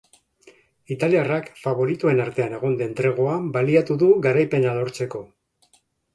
[0.95, 5.25] Italiarrak faboritoen artean egon den tregoa baliatu du garaipena lortzeko.